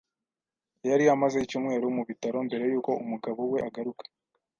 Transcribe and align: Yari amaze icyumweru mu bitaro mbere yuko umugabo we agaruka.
Yari 0.89 1.05
amaze 1.15 1.37
icyumweru 1.39 1.85
mu 1.95 2.01
bitaro 2.09 2.37
mbere 2.47 2.63
yuko 2.71 2.91
umugabo 3.03 3.39
we 3.51 3.59
agaruka. 3.67 4.03